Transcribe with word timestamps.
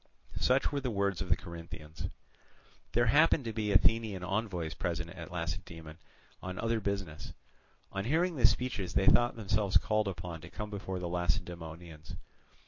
Such 0.39 0.71
were 0.71 0.79
the 0.79 0.89
words 0.89 1.21
of 1.21 1.29
the 1.29 1.35
Corinthians. 1.37 2.07
There 2.93 3.05
happened 3.05 3.45
to 3.45 3.53
be 3.53 3.71
Athenian 3.71 4.23
envoys 4.23 4.73
present 4.73 5.11
at 5.11 5.29
Lacedaemon 5.31 5.99
on 6.41 6.57
other 6.57 6.79
business. 6.79 7.33
On 7.91 8.05
hearing 8.05 8.35
the 8.35 8.47
speeches 8.47 8.95
they 8.95 9.05
thought 9.05 9.35
themselves 9.35 9.77
called 9.77 10.07
upon 10.07 10.41
to 10.41 10.49
come 10.49 10.71
before 10.71 10.97
the 10.97 11.07
Lacedaemonians. 11.07 12.15